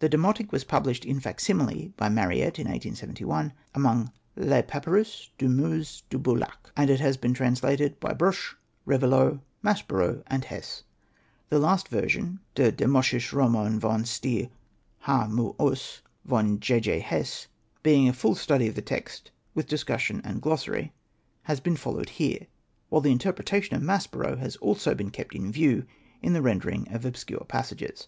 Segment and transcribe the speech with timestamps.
[0.00, 4.12] The demotic was published in facsimile by Mariette in 1871, among''
[4.50, 8.52] Les Papyrus du Musee de Boulaq;" and it has been trans lated by Brugsch,
[8.86, 10.82] Revillout, Maspero, and Hess.
[11.48, 14.50] The last version —''Der Demotische Roman von Stne
[14.98, 16.78] Ha m us, von J.
[16.78, 16.98] J.
[16.98, 17.46] Hess"—
[17.82, 20.92] being a full study of the text with discus sion and glossary,
[21.44, 22.46] has been followed here;
[22.90, 25.86] while the interpretation of Maspero has also been kept in view
[26.20, 28.06] in the rendering of obscure passages.